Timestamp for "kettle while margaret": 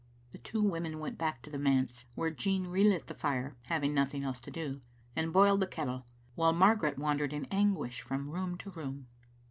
5.67-6.97